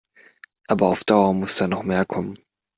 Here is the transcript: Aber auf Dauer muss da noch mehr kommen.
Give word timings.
Aber 0.65 0.87
auf 0.87 1.03
Dauer 1.03 1.31
muss 1.35 1.57
da 1.57 1.67
noch 1.67 1.83
mehr 1.83 2.05
kommen. 2.05 2.35